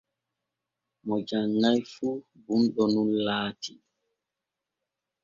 [1.05, 2.07] Mo janŋai fu
[2.43, 3.73] bunɗo nun laati.